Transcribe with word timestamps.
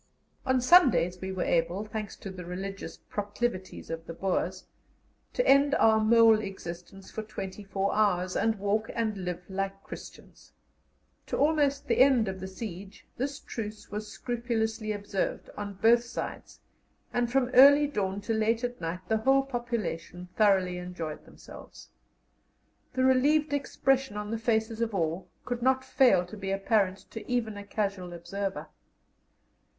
On 0.47 0.59
Sundays 0.59 1.21
we 1.21 1.31
were 1.31 1.43
able, 1.43 1.85
thanks 1.85 2.15
to 2.15 2.31
the 2.31 2.43
religious 2.43 2.97
proclivities 2.97 3.91
of 3.91 4.07
the 4.07 4.15
Boers, 4.15 4.65
to 5.33 5.47
end 5.47 5.75
our 5.75 5.99
mole 5.99 6.39
existence 6.41 7.11
for 7.11 7.21
twenty 7.21 7.63
four 7.63 7.93
hours, 7.93 8.35
and 8.35 8.57
walk 8.57 8.89
and 8.95 9.15
live 9.15 9.43
like 9.47 9.83
Christians. 9.83 10.53
To 11.27 11.37
almost 11.37 11.85
the 11.87 11.99
end 11.99 12.27
of 12.27 12.39
the 12.39 12.47
siege 12.47 13.05
this 13.15 13.39
truce 13.39 13.91
was 13.91 14.07
scrupulously 14.11 14.91
observed 14.91 15.51
on 15.55 15.75
both 15.75 16.03
sides, 16.03 16.61
and 17.13 17.31
from 17.31 17.51
early 17.53 17.85
dawn 17.85 18.21
to 18.21 18.33
late 18.33 18.63
at 18.63 18.81
night 18.81 19.01
the 19.07 19.17
whole 19.17 19.43
population 19.43 20.29
thoroughly 20.35 20.79
enjoyed 20.79 21.25
themselves. 21.25 21.89
The 22.93 23.03
relieved 23.03 23.53
expression 23.53 24.17
on 24.17 24.31
the 24.31 24.39
faces 24.39 24.81
of 24.81 24.95
all 24.95 25.29
could 25.45 25.61
not 25.61 25.85
fail 25.85 26.25
to 26.25 26.35
be 26.37 26.49
apparent 26.49 26.97
to 27.11 27.23
even 27.31 27.55
a 27.55 27.63
casual 27.63 28.13
observer. 28.13 28.65